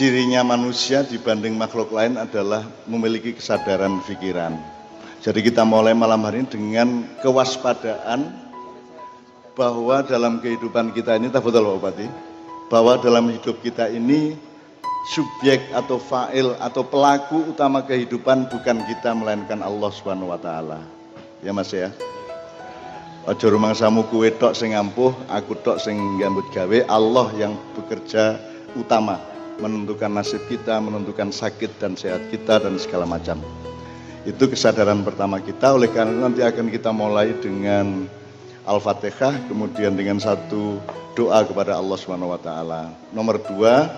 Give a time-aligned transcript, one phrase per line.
[0.00, 4.56] cirinya manusia dibanding makhluk lain adalah memiliki kesadaran pikiran.
[5.20, 6.88] Jadi kita mulai malam hari ini dengan
[7.20, 8.32] kewaspadaan
[9.52, 12.08] bahwa dalam kehidupan kita ini, Pak Bupati,
[12.72, 14.40] bahwa dalam hidup kita ini
[15.12, 20.80] subjek atau fa'il atau pelaku utama kehidupan bukan kita melainkan Allah Subhanahu wa taala.
[21.44, 21.92] Ya Mas ya.
[23.28, 28.40] Aja rumangsamu kuwe tok sing ampuh, aku tok sing gambut gawe, Allah yang bekerja
[28.80, 33.38] utama menentukan nasib kita, menentukan sakit dan sehat kita dan segala macam.
[34.24, 38.04] Itu kesadaran pertama kita, oleh karena nanti akan kita mulai dengan
[38.68, 40.80] Al-Fatihah, kemudian dengan satu
[41.16, 42.92] doa kepada Allah Subhanahu wa taala.
[43.16, 43.88] Nomor dua,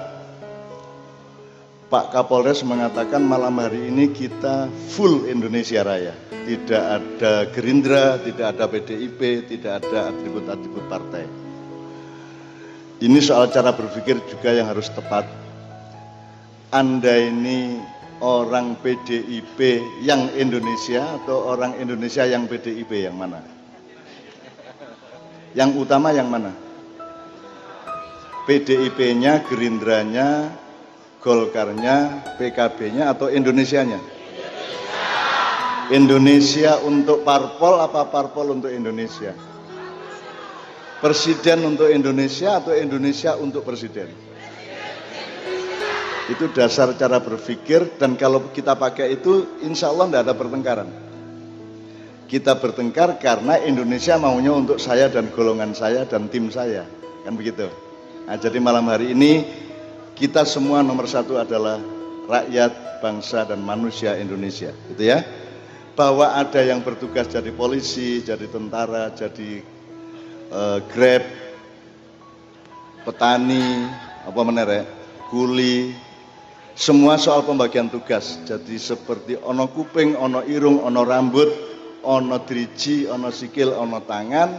[1.92, 6.16] Pak Kapolres mengatakan malam hari ini kita full Indonesia Raya.
[6.42, 11.28] Tidak ada Gerindra, tidak ada PDIP, tidak ada atribut-atribut partai.
[13.02, 15.26] Ini soal cara berpikir juga yang harus tepat
[16.72, 17.76] anda ini
[18.24, 19.60] orang PDIP
[20.00, 23.44] yang Indonesia atau orang Indonesia yang PDIP yang mana?
[25.52, 26.56] Yang utama yang mana?
[28.48, 30.48] PDIP-nya, Gerindranya,
[31.20, 34.00] Golkarnya, PKB-nya atau Indonesianya?
[35.92, 39.36] Indonesia untuk parpol apa parpol untuk Indonesia?
[41.04, 44.31] Presiden untuk Indonesia atau Indonesia untuk presiden?
[46.30, 50.88] Itu dasar cara berpikir dan kalau kita pakai itu insya Allah tidak ada pertengkaran.
[52.30, 56.86] Kita bertengkar karena Indonesia maunya untuk saya dan golongan saya dan tim saya.
[57.26, 57.66] Kan begitu.
[58.24, 59.44] Nah, jadi malam hari ini
[60.14, 61.82] kita semua nomor satu adalah
[62.30, 64.70] rakyat, bangsa dan manusia Indonesia.
[64.94, 65.26] Gitu ya.
[65.92, 69.60] Bahwa ada yang bertugas jadi polisi, jadi tentara, jadi
[70.48, 71.20] uh, grab,
[73.04, 73.90] petani,
[74.24, 74.86] apa menerek,
[75.28, 75.92] kuli,
[76.72, 78.40] semua soal pembagian tugas.
[78.48, 81.50] Jadi seperti ono kuping, ono irung, ono rambut,
[82.04, 84.50] ono driji, ono sikil, ono tangan.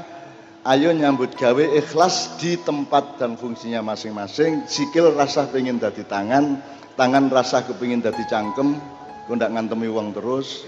[0.64, 4.64] Ayo nyambut gawe ikhlas di tempat dan fungsinya masing-masing.
[4.64, 6.64] Sikil rasa pengen dadi tangan,
[6.96, 8.80] tangan rasa kepingin dadi cangkem,
[9.28, 10.64] ndak ngantemi uang terus.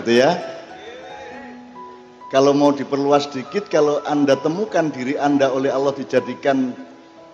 [0.00, 0.32] Gitu ya.
[2.32, 6.76] Kalau mau diperluas sedikit, kalau Anda temukan diri Anda oleh Allah dijadikan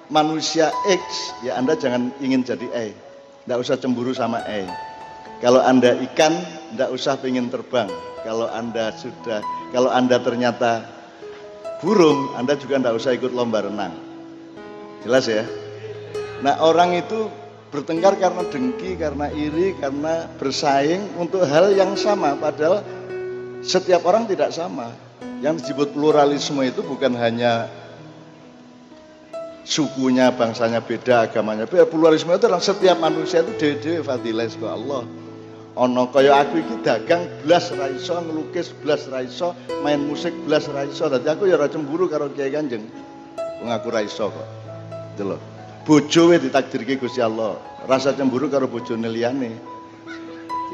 [0.06, 2.87] manusia X, ya Anda jangan ingin jadi E.
[3.44, 4.65] Tidak usah cemburu sama E.
[5.44, 6.32] Kalau Anda ikan,
[6.72, 7.93] tidak usah pengen terbang.
[8.25, 10.88] Kalau Anda sudah, kalau Anda ternyata
[11.84, 13.93] burung, Anda juga tidak usah ikut lomba renang.
[15.05, 15.44] Jelas ya?
[16.41, 17.28] Nah orang itu
[17.69, 22.32] bertengkar karena dengki, karena iri, karena bersaing untuk hal yang sama.
[22.41, 22.81] Padahal
[23.61, 24.88] setiap orang tidak sama.
[25.44, 27.69] Yang disebut pluralisme itu bukan hanya
[29.65, 31.89] sukunya, bangsanya beda, agamanya beda.
[31.89, 35.03] Pluralisme itu adalah setiap manusia itu dewe-dewe fadilah ke Allah.
[35.75, 41.11] Ono kaya aku iki dagang belas raiso, ngelukis belas raiso, main musik belas raiso.
[41.11, 42.87] Dadi aku ya ora cemburu karo Kiai Kanjeng.
[43.59, 44.49] Wong aku raiso kok.
[45.19, 45.41] Itu loh.
[45.83, 47.59] Bojo we ditakdirke Gusti Allah.
[47.91, 49.51] Rasa cemburu karo bojone liyane.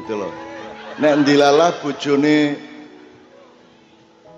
[0.05, 0.29] Itu loh.
[1.01, 2.69] Nek ndilalah bojone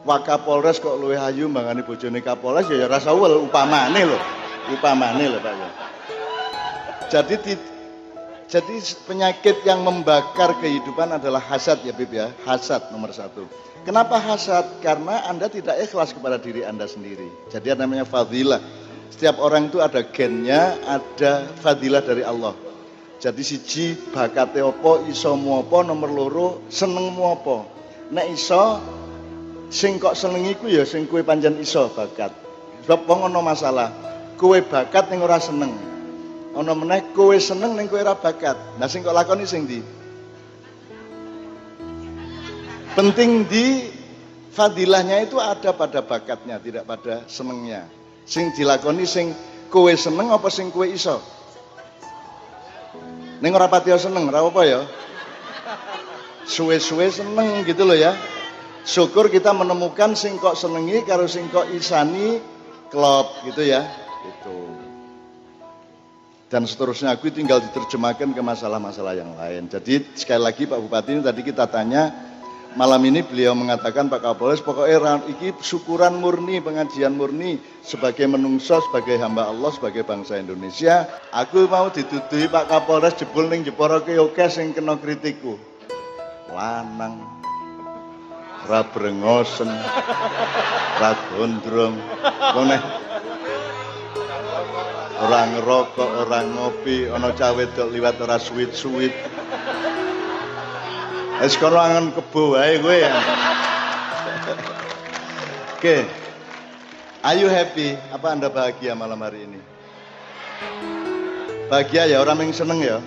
[0.03, 4.19] Wakapolres kok luwe ayu mbangane bojone Kapolres ya, ya rasa wel upamane lho
[4.71, 5.69] upamane lho Pak ya.
[7.11, 7.35] Jadi
[8.53, 8.75] jadi
[9.09, 13.49] penyakit yang membakar kehidupan adalah hasad ya Bib ya, hasad nomor satu.
[13.81, 14.79] Kenapa hasad?
[14.79, 17.25] Karena Anda tidak ikhlas kepada diri Anda sendiri.
[17.49, 18.61] Jadi ada namanya fadilah.
[19.09, 22.53] Setiap orang itu ada gennya, ada fadilah dari Allah.
[23.17, 27.65] Jadi siji bakate opo, iso muopo, nomor loro seneng muopo.
[28.13, 28.77] Nek iso
[29.73, 32.29] sing kok seneng iku ya sing kue panjang iso bakat.
[32.85, 33.89] Sebab wong ana masalah
[34.35, 35.73] kowe bakat ning ora seneng.
[36.53, 38.77] Ana meneh kowe seneng ning kowe ora bakat.
[38.77, 39.81] Nah sing kok lakoni sing ndi?
[42.93, 43.89] Penting di
[44.53, 47.89] fadilahnya itu ada pada bakatnya, tidak pada senengnya.
[48.29, 49.33] Sing dilakoni sing
[49.73, 51.17] kowe seneng apa sing kowe iso?
[53.41, 54.81] Ning ora pati seneng, ora apa ya?
[56.45, 58.13] Suwe-suwe seneng gitu loh ya.
[58.83, 62.37] Syukur kita menemukan sing kok senengi karo sing kok isani
[62.93, 64.57] klop gitu ya itu.
[66.53, 69.65] Dan seterusnya aku tinggal diterjemahkan ke masalah-masalah yang lain.
[69.73, 72.13] Jadi sekali lagi Pak Bupati ini tadi kita tanya
[72.77, 79.17] malam ini beliau mengatakan Pak Kapolres pokoknya iki syukuran murni pengajian murni sebagai menungso sebagai
[79.17, 81.09] hamba Allah sebagai bangsa Indonesia.
[81.33, 85.57] Aku mau dituduhi Pak Kapolres jebul ning jeporo ke oke sing kena kritiku.
[86.53, 87.17] Lanang
[88.69, 89.73] ra brengosen
[91.01, 91.11] ra
[95.23, 99.15] orang ngerokok, orang ngopi, ono cawe dok liwat ora suwit-suwit.
[101.39, 103.13] Es kono angen kebo wae kowe ya.
[105.79, 106.07] Oke.
[107.23, 107.95] Are you happy?
[108.11, 109.59] Apa Anda bahagia malam hari ini?
[111.71, 112.99] Bahagia ya orang yang seneng ya.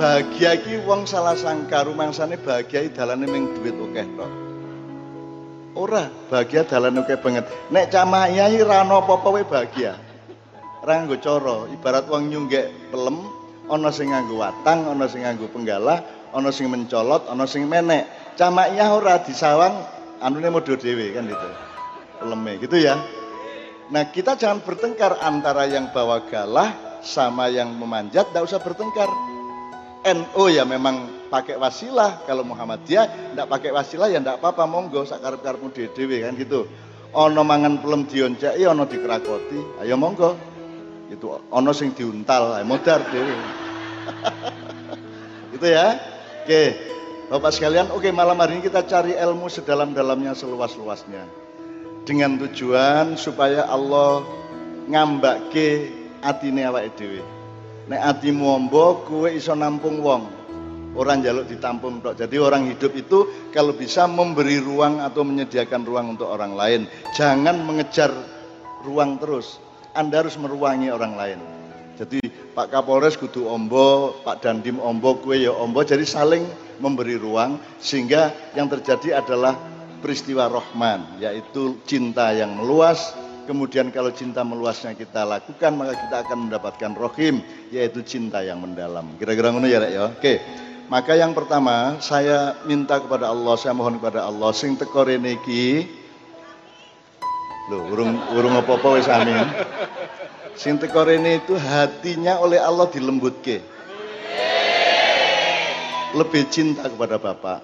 [0.00, 4.32] Bahagia ki wong salah sangka rumangsane bahagia dalane ming duit akeh tok.
[5.76, 7.46] Ora, bahagia dalan oke banget.
[7.68, 10.09] Nek camai ra ono apa-apa bahagia.
[10.80, 13.20] Ra nggo cara, ibarat wong nyunggek pelem,
[13.68, 16.00] ana sing nganggo watang, ana sing nganggo penggalah,
[16.32, 18.08] ana sing mencolot, ana sing menek.
[18.40, 19.76] Camai ora disawang
[20.24, 21.48] anune modho dhewe kan gitu.
[22.16, 22.96] Peleme gitu ya.
[23.92, 29.12] Nah kita jangan bertengkar antara yang bawa galah sama yang memanjat, tidak usah bertengkar.
[30.00, 35.44] NU ya memang pakai wasilah kalau Muhammadiyah tidak pakai wasilah ya tidak apa-apa monggo sakarep
[35.44, 36.64] karepmu dhewe kan gitu
[37.12, 40.40] ono mangan pelem dionceki ono dikerakoti ayo monggo
[41.10, 43.34] itu ono sing diuntal modar dhewe.
[45.58, 45.98] Itu ya?
[46.46, 46.90] Oke
[47.30, 51.30] Bapak sekalian oke malam hari ini kita cari ilmu sedalam-dalamnya seluas-luasnya.
[52.02, 54.26] Dengan tujuan supaya Allah
[54.90, 55.94] ngambake
[56.26, 57.22] atine awake dhewe.
[57.86, 60.26] Nek atimu ombo kue iso nampung wong.
[60.98, 62.18] Orang jaluk ditampung tok.
[62.18, 66.90] Jadi orang hidup itu kalau bisa memberi ruang atau menyediakan ruang untuk orang lain.
[67.14, 68.10] Jangan mengejar
[68.82, 69.62] ruang terus
[69.96, 71.40] anda harus meruangi orang lain
[72.00, 72.20] jadi
[72.56, 76.44] Pak Kapolres kudu ombo Pak Dandim ombo kue ya ombo jadi saling
[76.80, 79.54] memberi ruang sehingga yang terjadi adalah
[80.00, 83.12] peristiwa rohman yaitu cinta yang meluas
[83.50, 87.42] Kemudian kalau cinta meluasnya kita lakukan maka kita akan mendapatkan rohim
[87.74, 89.18] yaitu cinta yang mendalam.
[89.18, 90.02] Kira-kira ngono ya Rek ya.
[90.06, 90.34] Oke.
[90.86, 95.82] Maka yang pertama saya minta kepada Allah, saya mohon kepada Allah sing teko rene iki
[97.70, 99.46] Loh, urung urung apa-apa wis amin.
[100.58, 103.62] Sing teko itu hatinya oleh Allah dilembutke.
[106.10, 107.62] Lebih cinta kepada Bapak.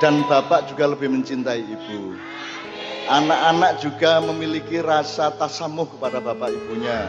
[0.00, 2.16] Dan Bapak juga lebih mencintai Ibu.
[3.08, 7.08] Anak-anak juga memiliki rasa tasamuh kepada bapak ibunya.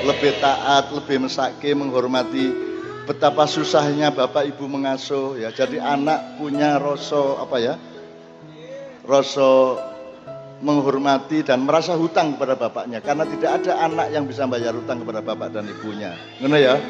[0.00, 2.48] Lebih taat, lebih mesake, menghormati
[3.04, 5.52] betapa susahnya bapak ibu mengasuh ya.
[5.52, 7.76] Jadi anak punya rasa apa ya?
[9.04, 9.76] Rasa
[10.64, 15.20] menghormati dan merasa hutang kepada bapaknya karena tidak ada anak yang bisa bayar hutang kepada
[15.20, 16.16] bapak dan ibunya.
[16.40, 16.80] Ngono ya?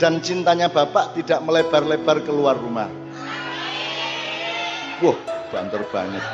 [0.00, 2.88] Dan cintanya bapak tidak melebar-lebar keluar rumah.
[5.04, 5.18] Wah,
[5.54, 6.24] banter banget.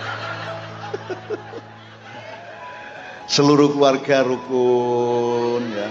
[3.34, 5.88] Seluruh keluarga rukun ya.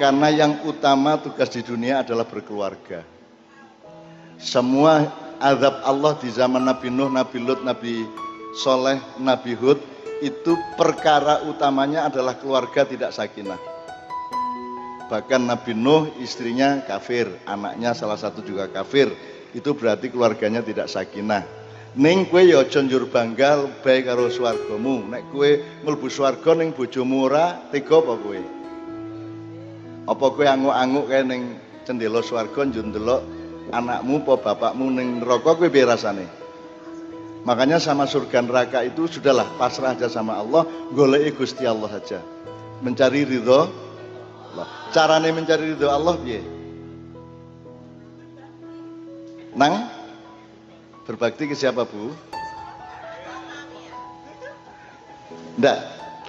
[0.00, 3.04] Karena yang utama tugas di dunia adalah berkeluarga.
[4.40, 5.04] Semua
[5.40, 8.04] azab Allah di zaman Nabi Nuh, Nabi Lut, Nabi
[8.56, 9.76] Soleh, Nabi Hud
[10.24, 13.60] itu perkara utamanya adalah keluarga tidak sakinah.
[15.12, 19.12] Bahkan Nabi Nuh istrinya kafir, anaknya salah satu juga kafir.
[19.52, 21.44] Itu berarti keluarganya tidak sakinah.
[21.96, 25.04] Ning kue ya aja banggal bae karo swargamu.
[25.04, 28.40] Nek kue mlebu swarga ning bojomu ora tega apa kowe?
[30.04, 31.56] Apa kowe anguk-anguk kae ning
[31.88, 33.20] cendela swarga njur ndelok
[33.72, 36.45] anakmu apa bapakmu ning neraka kowe piye rasane?
[37.46, 42.18] Makanya sama surga neraka itu sudahlah pasrah aja sama Allah, goleki Gusti Allah saja.
[42.82, 43.70] Mencari ridho
[44.50, 44.66] Allah.
[44.90, 46.42] Carane mencari ridho Allah piye?
[49.54, 49.94] Nang
[51.06, 52.10] Berbakti ke siapa Bu?
[55.54, 55.78] Enggak,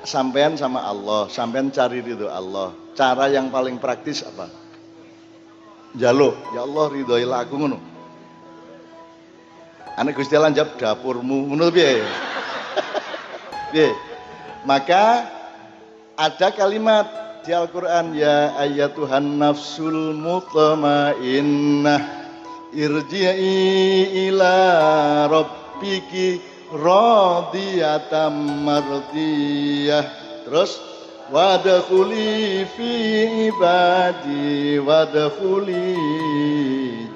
[0.06, 2.78] sampean sama Allah, sampean cari ridho Allah.
[2.94, 4.54] Cara yang paling praktis apa?
[5.98, 7.82] Jaluk, ya Allah ridhoilah aku ngono.
[9.98, 12.06] Anak Gusti Allah jawab dapurmu ngono piye?
[13.74, 13.90] Piye?
[14.62, 15.26] Maka
[16.14, 17.10] ada kalimat
[17.42, 21.98] di Al-Qur'an ya ayatuhan nafsul mutmainnah
[22.78, 24.54] irji'i ila
[25.34, 28.38] rabbiki radiyatan
[28.68, 30.06] mardiyah
[30.46, 30.78] terus
[31.34, 32.92] wadkhuli fi
[33.50, 35.96] ibadi wadkhuli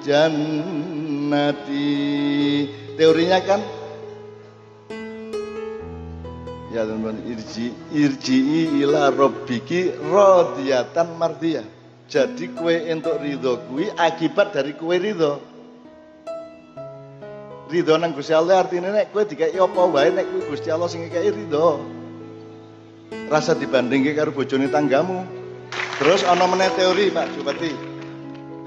[0.02, 1.92] jannati
[2.98, 3.60] teorinya kan
[6.72, 8.38] ya teman-teman irji irji
[8.84, 11.82] ila rabbiki radiyatan mardiyah
[12.12, 15.40] jadi kue untuk ridho kue akibat dari kue ridho.
[17.72, 21.08] Ridho nang Gusti Allah artinya nek kue dikai apa wae nek kue Gusti Allah sing
[21.08, 21.80] ngekei ridho.
[23.32, 25.24] Rasa dibandingke karo bojone tanggamu.
[25.96, 27.72] Terus ana meneh teori Pak Bupati.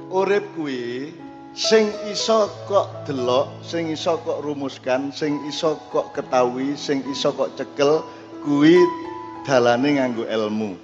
[0.10, 1.14] Urip kuwi
[1.56, 7.56] sing iso kok delok, sing iso kok rumuskan, sing iso kok ketahui, sing iso kok
[7.56, 8.04] cekel
[8.44, 8.76] kuwi
[9.48, 10.76] dalane nganggo ilmu.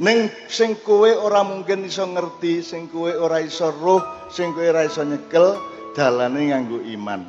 [0.00, 4.00] Ning sing kowe ora mungkin iso ngerti, sing kowe ora iso roh,
[4.32, 5.60] sing kowe ora iso nyekel
[5.92, 7.28] dalane nganggo iman.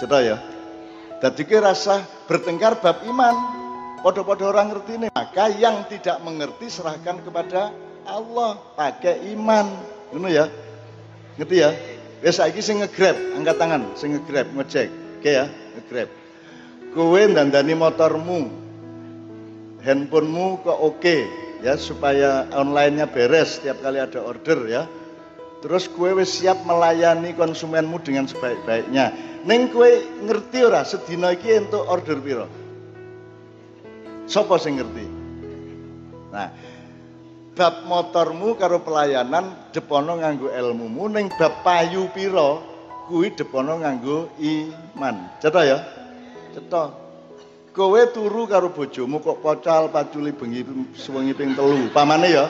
[0.00, 0.36] Cetha ya?
[1.20, 3.60] Dadi ki rasa bertengkar bab iman.
[4.02, 5.10] Padha-padha orang ngerti nih.
[5.14, 7.70] Maka yang tidak mengerti serahkan kepada
[8.02, 9.70] Allah, pakai iman.
[10.10, 10.50] Ngono ya?
[11.40, 11.70] Ngerti ya?
[12.22, 14.88] Wes saiki sing ngegrab, angkat tangan, sing ngegrab, ngecek.
[15.18, 16.08] Oke ya, ngegrab.
[16.92, 18.40] Kowe ndandani motormu,
[19.82, 21.16] handphonemu kok oke
[21.62, 24.82] ya supaya online-nya beres setiap kali ada order ya.
[25.62, 29.14] Terus kue wis siap melayani konsumenmu dengan sebaik-baiknya.
[29.46, 32.46] Neng kue ngerti ora sedina iki untuk order piro?
[34.26, 35.06] Sopo sing ngerti?
[36.34, 36.50] Nah,
[37.52, 42.60] bab motormu karo pelayanan depono nganggo ilmumu ning bab payu pira
[43.08, 45.16] kuwi depono nganggo iman.
[45.40, 45.78] Cetha ya?
[46.56, 46.84] Cetha.
[47.72, 50.64] Kowe turu karo bojomu kok pocal paculi bengi
[50.96, 51.88] sewengi ping telu.
[51.92, 52.48] Pamane ya?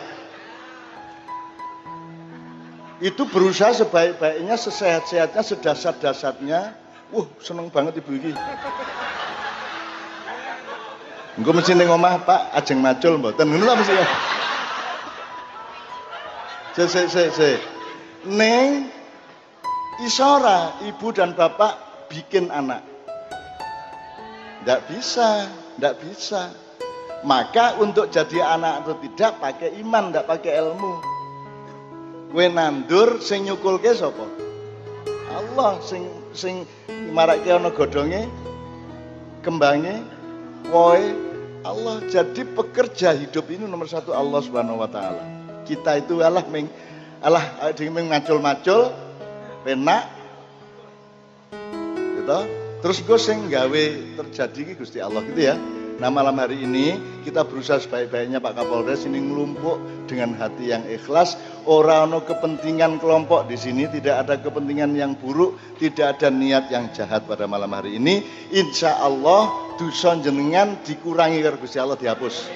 [3.02, 6.60] Itu berusaha sebaik-baiknya, sesehat-sehatnya, sedasat-dasatnya.
[7.10, 8.30] Wah, seneng banget ibu iki.
[11.34, 13.50] Engko mesti ning omah, Pak, ajeng macul mboten.
[13.50, 14.06] Ngono ta mesti ya?
[16.72, 17.50] Se se se se.
[18.24, 18.88] Neng
[20.00, 22.80] isora ibu dan bapak bikin anak.
[24.62, 26.42] Tidak bisa, tidak bisa.
[27.28, 30.94] Maka untuk jadi anak atau tidak pakai iman, tidak pakai ilmu.
[32.32, 34.24] Kue nandur sing nyukulke sapa?
[35.32, 36.64] Allah sing sing
[37.12, 38.24] marake ana godhonge
[39.44, 40.00] kembange
[40.72, 41.12] woe
[41.62, 46.66] Allah jadi pekerja hidup ini nomor satu Allah Subhanahu wa taala kita itu Allah meng
[47.22, 47.44] Allah
[47.90, 48.90] meng macul-macul
[49.62, 50.10] penak
[52.22, 52.38] gitu
[52.82, 53.84] terus gue sing gawe
[54.18, 55.54] terjadi Gusti Allah gitu ya
[56.02, 61.38] Nah malam hari ini kita berusaha sebaik-baiknya Pak Kapolres ini ngelumpuk dengan hati yang ikhlas.
[61.62, 66.90] Orang no kepentingan kelompok di sini tidak ada kepentingan yang buruk, tidak ada niat yang
[66.90, 68.26] jahat pada malam hari ini.
[68.50, 72.50] Insya Allah dusun jenengan dikurangi karena Gusti Allah dihapus.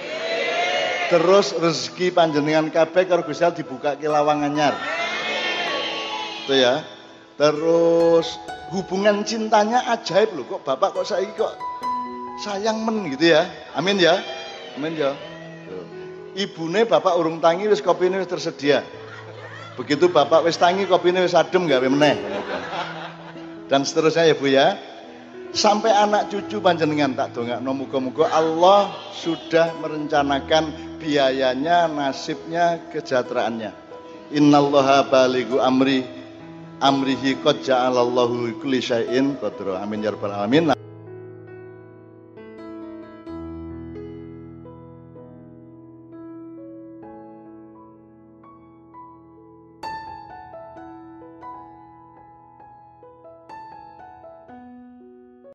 [1.07, 4.75] Terus rezeki panjenengan kabeh karo Gusti Allah dibuka ke lawang anyar.
[6.45, 6.83] Itu ya.
[7.39, 8.41] Terus
[8.75, 11.55] hubungan cintanya ajaib loh kok Bapak kok saya kok
[12.43, 13.47] sayang men gitu ya.
[13.79, 14.19] Amin ya.
[14.75, 15.15] Amin ya.
[16.35, 18.83] Ibune Bapak urung tangi wis kopine wis tersedia.
[19.79, 22.19] Begitu Bapak wis tangi kopine wis adem gawe meneh.
[23.71, 24.79] Dan seterusnya ya Bu ya
[25.57, 33.71] sampai anak cucu panjenengan tak dongakno muga-muga Allah sudah merencanakan biayanya, nasibnya, kesejahteraannya.
[34.35, 36.03] Innallaha balighu amri
[36.83, 39.81] amrihi qad ja'alallahu kulli syai'in qadra.
[39.81, 40.77] Amin ya rabbal alamin.